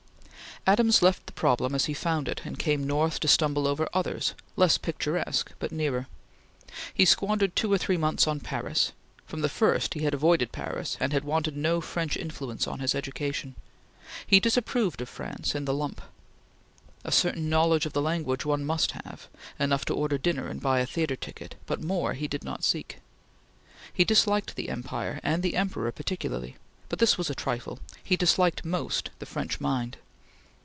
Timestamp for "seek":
22.63-22.99